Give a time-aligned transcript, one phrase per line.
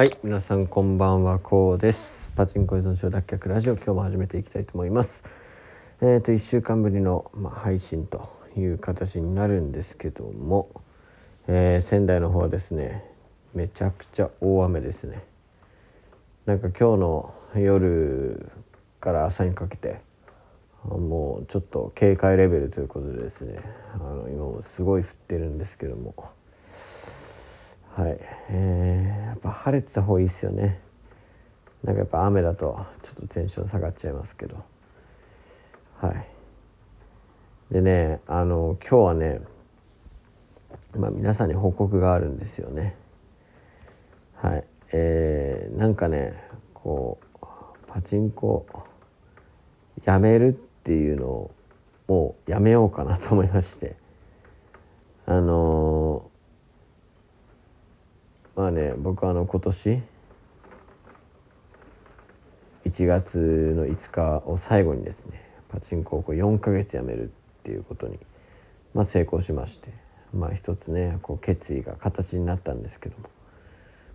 [0.00, 2.30] はい皆さんこんばんはこうです。
[2.34, 5.24] パチンコ依存症脱却ラジオ今日も始めていきたいと思います。
[6.00, 10.70] えっ、ー、と1週間ぶりの、まあ、配信という形になるんですけども、
[11.48, 13.04] えー、仙台の方はですね
[13.52, 15.22] めちゃくちゃ大雨ですね。
[16.46, 18.50] なんか今日の夜
[19.00, 20.00] から朝にかけて
[20.82, 23.60] もうちょっと警戒レベルということでですね
[23.92, 26.14] あの今もすごい降ってるんですけども
[27.96, 28.18] はい、
[28.50, 30.80] えー、やっぱ晴れてた方がいいですよね。
[31.82, 34.62] なんかやっぱ雨だとちょっとテンション下がっちゃいますけど。
[35.96, 36.26] はい。
[37.72, 39.40] でねあの今日はね
[40.96, 42.94] まあ皆さんに報告があるんですよね。
[44.36, 44.64] はい。
[44.92, 47.46] えー、なんかねこう
[47.88, 48.66] パチンコ
[50.04, 51.50] やめるっていうのを
[52.06, 53.96] もうやめようかなと思いまして。
[55.26, 56.29] あの
[58.60, 60.02] まあね僕あの今年
[62.84, 63.38] 1月
[63.74, 68.18] の5日を最後にですねパチンコをこう4ヶ月やめるっていうことに、
[68.92, 69.94] まあ、成功しまして
[70.34, 73.30] まあ一つねこう決意が形になったんですけども、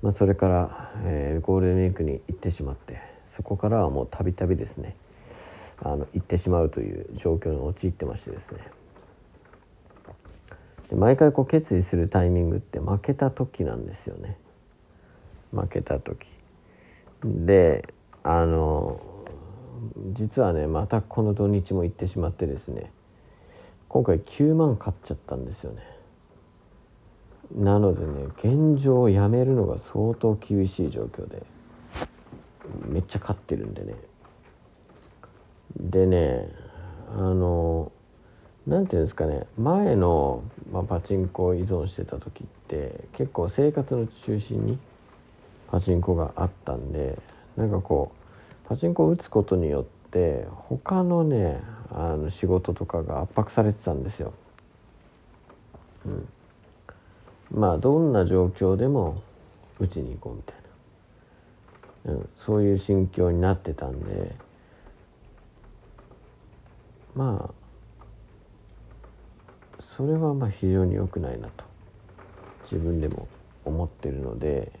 [0.00, 2.98] まあ、それから、えー、ゴールデンウィークに行ってしまって
[3.36, 4.96] そこからはもうたびたびですね
[5.82, 8.60] あの行ってしまうという状況に陥ってましてですね
[10.90, 14.36] で毎回こう決意するタイミングって負けた時なんですよね。
[15.52, 16.26] 負けた時。
[17.24, 19.00] であの
[20.12, 22.90] 実はねまたこの土日も行ってしまってですね
[23.88, 25.82] 今回9万買っちゃったんですよね。
[27.56, 31.42] なのでね現状をやめるのが相当厳しい状況で
[32.86, 33.94] めっちゃ買ってるんでね。
[35.78, 36.48] でね
[37.12, 37.92] あの
[38.70, 44.78] 何て言うんですかね前の、まあ、パチンコ依存してた時って結構生活の中心に
[45.72, 47.18] パチンコがあったんで
[47.56, 48.12] なんかこ
[48.64, 51.60] うパチンコを打つことによって他のね
[51.90, 54.32] あの仕事とかが圧迫されてたんですよ。
[56.06, 56.28] うん、
[57.50, 59.20] まあどんな状況でも
[59.80, 60.54] 打ちに行こうみたい
[62.04, 64.36] な、うん、そういう心境になってたんで。
[67.16, 67.59] まあ
[70.00, 71.64] それはまあ非常に良くないなと
[72.62, 73.28] 自分でも
[73.66, 74.72] 思ってるので、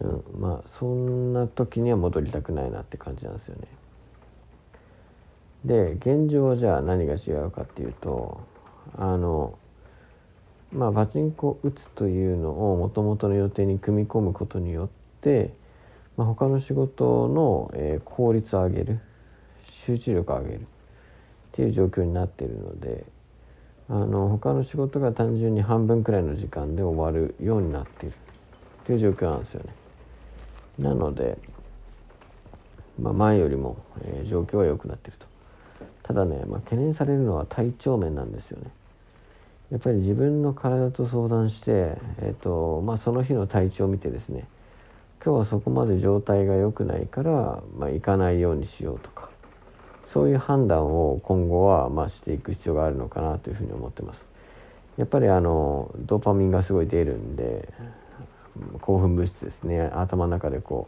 [0.00, 3.68] うん、まあそんな時には戻りたくないなって感じなんですよね。
[5.64, 8.40] で現状はじゃあ何が違うかっていうと
[8.98, 9.56] あの
[10.72, 14.88] まあパチンコ打つというのをもともとの予定に組み込むことによっ
[15.20, 15.54] て、
[16.16, 18.98] まあ、他の仕事の、え、効率を上げる
[19.64, 20.64] 集中力を上げるっ
[21.52, 23.04] ていう状況になっているので
[23.88, 28.16] あの他の仕事が単純に半分くらいの時間で終わるようになっている
[28.86, 29.72] という状況なんですよね。
[30.78, 31.36] なので、
[33.00, 35.26] まあ、前よりも、えー、状況は良くなっていると。
[36.02, 38.70] ただね、まあ、懸念されるのは体調面なんですよね。
[39.72, 44.46] やっぱり自分の体と相談して、えーとまあ、その日の体調を見てですね
[45.24, 49.30] 今日はそこまで状態が良くないから、まあ、行かないようにしようとか
[50.08, 54.26] そういう判断を今後はまあしていく必要があるのかなというふうに思ってます。
[54.96, 57.68] やっぱりあのドーパミンがすごい出るんで
[58.82, 60.86] 興奮物質ですね頭の中でこ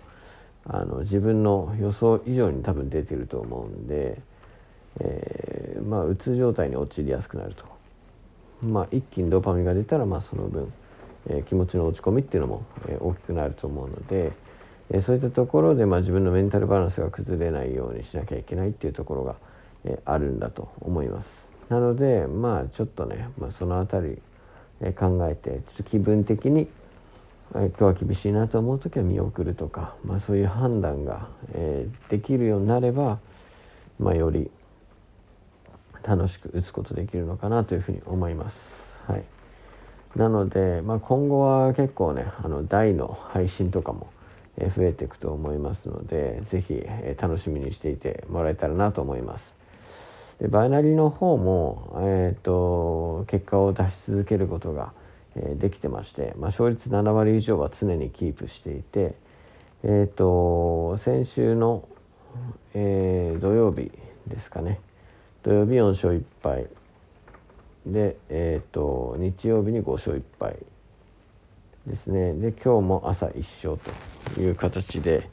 [0.66, 4.20] うあの自分の予想以上に多分出てると思うんで、
[5.00, 7.64] えー、まあうつ状態に陥りやすくなると。
[8.62, 10.72] まあ、一気にドーパミンが出たらまあその分、
[11.28, 14.32] えー、気持ちの落ち込みっていうのも、えー、大きくなると思うので、
[14.90, 19.36] えそういったところで、まあ、自分のメンタルバランスが崩れないようにしなきゃいけないっていうところが、
[19.86, 21.28] えあるんだと思います。
[21.68, 24.22] なのでまあちょっとね、まあ、その辺り、
[24.80, 26.68] え考えてちょっと気分的に、
[27.54, 33.18] え今日は厳しいなと思う時は見送るとか、まあ、そういう判断が、えできるようになれば、
[33.98, 34.50] まあ、より
[36.02, 38.84] 楽しく打つことできるのかなというふうに思います。
[39.06, 39.24] はい、
[40.16, 44.08] なので、まあ、今後は結構ねあの大の配信とかも
[44.58, 46.86] 増えていくと思いますので是非
[47.20, 49.54] 楽しみにしていてもらえたらなと思います。
[50.40, 54.92] でバイナリーの方も、えーと、結果を出し続けることが、
[55.36, 59.14] え、できてまして、まあ、勝率7割以上は常にキープしていて、
[59.84, 61.88] えーと、先週の、
[62.74, 63.92] えー、土曜日
[64.26, 64.80] ですかね。
[65.42, 66.66] 土曜日4勝1敗。
[67.86, 70.56] で、えーと日曜日に5勝1敗。
[71.86, 72.32] ですね。
[72.34, 73.78] で今日も朝1勝
[74.34, 75.28] という形で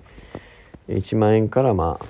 [0.89, 2.05] 1万円からまあ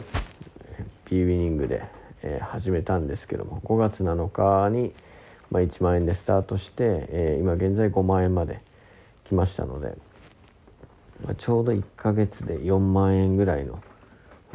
[1.05, 1.83] P ウィニングで、
[2.23, 4.93] え、始めたんですけども5月7日に、
[5.51, 8.61] ま、1万円でスタートして、え、今現在5万円まで
[9.25, 9.95] 来ましたので、
[11.25, 13.79] ま、ちょうど1ヶ月で4万円ぐらいの、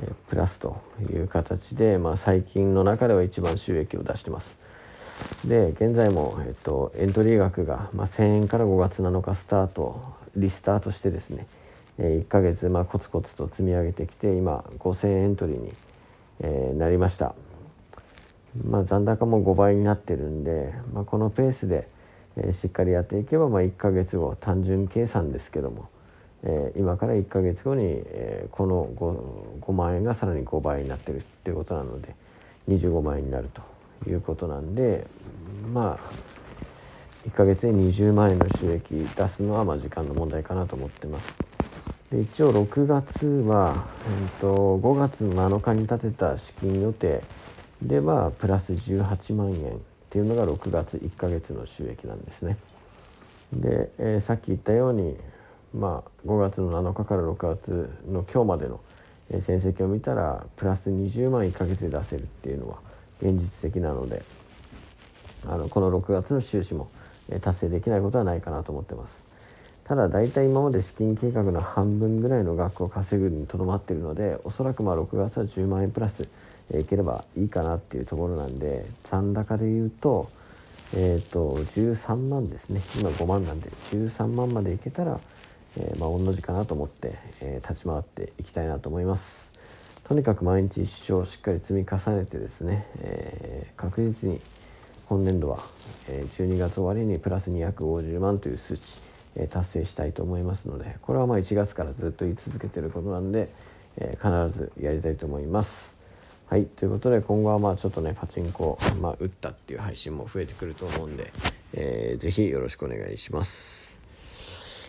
[0.02, 0.80] え、プラスと
[1.12, 4.65] いう形で、まあ、最近の中では一番収益を出してます。
[5.44, 10.00] で現在も、えっと、エントリー額が、まあ、1000円から5月7日スタート
[10.36, 11.46] リスタートしてですね、
[11.98, 15.72] えー、1ヶ月、まあ、コツコツと積み上げてきて今5000円エントリーに、
[16.40, 17.34] えー、なりました。
[18.64, 21.88] まあ、残高も5倍になってるんで、まあ、このペースで、
[22.36, 25.88] えー、しっかりやっていけば、まあ、1ヶ月後単純計算ですけども、
[26.42, 32.14] えー、今から1ヶ月後に、え、この 5, 5万円がさらに5倍になってるっていうことなので
[32.68, 33.75] 25万円になると。
[34.10, 35.06] いうことなんで
[35.72, 36.26] まあ
[37.28, 38.84] 1ヶ月に20万円の収益
[39.16, 41.36] 出すのはまあ時間の問題かなと思ってます。
[42.10, 47.20] で一応6月は、えーと、5月7日に立てた資金予定
[47.82, 52.56] でまあプラス18万円っていうのが6月1ヶ月の収益なんですね。
[53.52, 55.16] で、えー、さっき言ったように、
[55.74, 58.80] まあ、5月の7日から6月の今日までの
[59.40, 62.78] 戦績を見たらプラス20万1ヶ月で出せるっていうのは
[63.20, 64.22] 現実的なので
[65.46, 66.88] あのこの6月の収支も
[67.40, 69.26] 達成できないことはないかなと思ってます。
[69.84, 76.28] ただ大体今まで資金計画の半分ぐらいの額を稼ぐにとどまっているのでおそらくまあ6月は10万円プラス
[76.74, 80.28] いければいいかなっていうところなんで残高で言うと,、
[80.92, 85.20] えーと、13万ですね今5万なんで13万までいけたら、
[85.76, 89.45] えー、まあ御の字かなと思って、えー、立ち回っていきたいなと思います
[90.08, 94.40] とにかく毎日一生しっかり積み重ねてですね、えー、確実に
[95.08, 95.58] 今年度は、
[96.08, 98.82] え12月終わりにプラス250万という数値、
[99.36, 103.48] え達成したいと思いますのでこれはまあ1月からずっと言い続けてることなんで、
[103.96, 105.96] え必ずやりたいと思います。
[106.48, 111.32] はいということで今後はまあちょっとねパチンコ、まあ、打ったっていう配信も増えてくると思うんで、
[111.72, 113.85] えー、ぜひよろしくお願いします、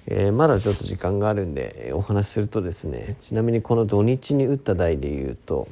[0.10, 5.68] えー、まだちょっと時間があるんで、お話しするとですねちなみにこの土日に打った台で言うと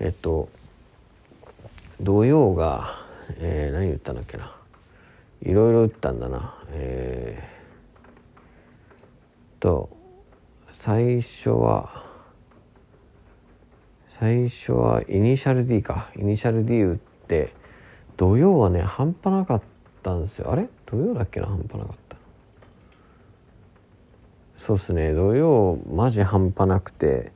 [0.00, 0.48] えっと
[2.00, 3.04] 土曜が、
[3.38, 4.56] えー、何打ったんだっけな？
[5.42, 6.54] いろいろ打ったんだな。
[6.70, 9.90] えー、と
[10.72, 12.06] 最初は
[14.18, 16.10] 最初はイニシャル D か。
[16.16, 17.52] イニシャル D 打って
[18.16, 19.62] 土曜はね半端なかっ
[20.02, 20.50] たんですよ。
[20.50, 20.68] あれ？
[20.86, 21.46] 土曜だっけな？
[21.46, 22.07] 半端なかった。
[24.58, 25.14] そうっすね。
[25.14, 27.32] 土曜マジ半端なくて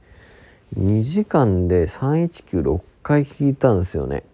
[0.79, 4.25] 2時間で3196回引いたんですよね。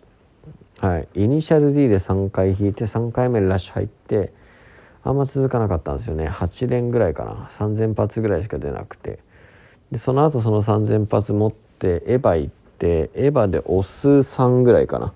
[0.80, 1.08] はい。
[1.14, 4.32] イニシャル D で3回引いて3回目ラッシュ入って
[5.04, 6.28] あんま続かなかったんですよね。
[6.28, 7.48] 8連ぐらいかな。
[7.52, 9.18] 3000発ぐらいしか出なくて。
[9.92, 15.12] でその後その3000発持ってエヴァ行ってエヴァで押す3ぐらいかな。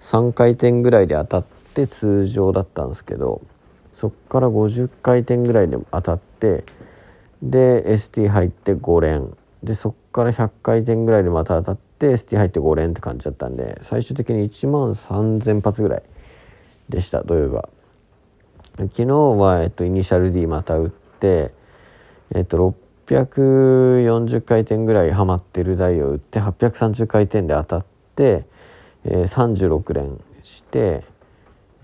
[0.00, 1.44] 3回転ぐらいで当たっ
[1.74, 3.40] て通常だったんですけど
[3.92, 6.64] そっから50回転ぐらいで当たって
[7.42, 9.36] で ST 入って5連。
[9.62, 16.02] でそっから100回転ぐらいでまた当たって ST 入って5連って感じだったんで最終的に1万3000発ぐらい
[16.88, 17.68] でした土曜日は。
[18.78, 21.52] 昨日は、えっと、イニシャル D また打って
[22.34, 22.74] えっと
[23.06, 27.84] 840回転ぐらいはまってる台を打って830回転で当たっ
[28.16, 28.44] て、
[29.04, 31.04] えー、36連して、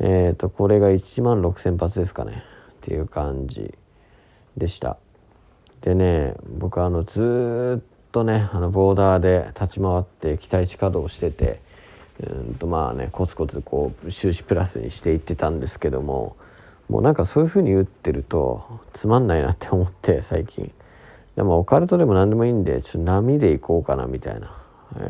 [0.01, 2.43] えー、とこれが1万6,000発ですかね
[2.73, 3.73] っていう感じ
[4.57, 4.99] でした。
[5.83, 11.61] でね僕あのずっとねあのボーダーで立ち回って期待値稼働してて
[12.23, 16.37] うんとまあねコツコツこう収支プラスにしていってたんですけども
[16.89, 20.71] もうなんかそういう風に打ってるとつまんないなって思って最近。
[21.37, 24.55] でもオカルトでも何でもいいんでちょっと波でいこうかなみたいな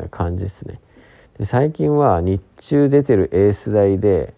[0.09, 0.79] 感じですね。
[1.37, 4.33] で最近は日中出てるエース台で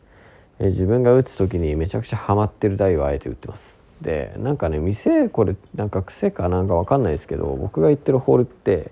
[0.59, 3.84] 自分が打つ時にめちゃくちゃハマってる台をあえて打ってます。
[4.05, 8.91] でなんかね店これなんか癖かなんか分かんないですけど僕が行ってるホールって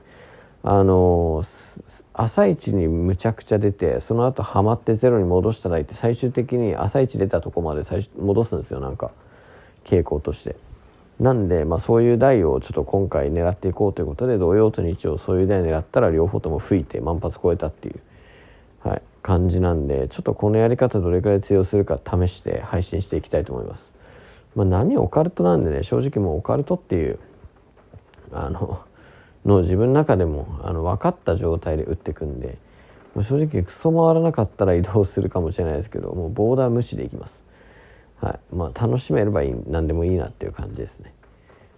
[0.63, 1.43] あの
[2.13, 9.11] 朝一にむちゃくちゃ出てその後ハマってゼロに戻した台って最終的に朝一出たとこまで最戻すんですよなんか
[9.85, 10.55] 傾向として。
[11.19, 17.99] なんで、まあ、そういう台をちょっと今回狙っていこうということで土曜と日曜そういう台狙ったら両方とも吹いて万発超えたっていう、
[18.79, 23.93] はい、感じなんでちょっとこのやり方どれくらい通用するか試して配信していきたいと思います。
[24.55, 27.19] まあ、波オカルトなんでね正直もうオカルトっていう
[28.31, 28.81] あの
[29.45, 32.57] の自分の中でもあの分かった状態で打ってくんで、
[33.15, 37.43] まあ、正直クソ回らなかったら移動するかもしれないですけどもうボーダー無視でいきます。
[38.21, 41.13] はいまあ、楽しめればいい何でもいいなっていう感じですね。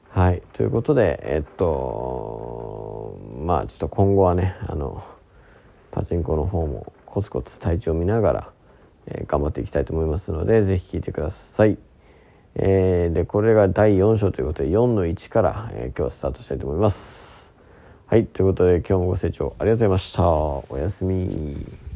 [0.10, 5.04] はいということでえっとまあちょっと今後はねあの
[5.92, 8.50] パチンコの方もコツコツ体調を見ながら、
[9.08, 11.78] えー、頑張っていきたいと思いますので是非聴いてください。
[12.56, 17.54] えー、でこれが第4章ということで4の1から、えー、今日はスタートしたいと思います。
[18.08, 20.24] はいということで今日もご清聴ありがとうございました。
[20.24, 21.95] おやすみ。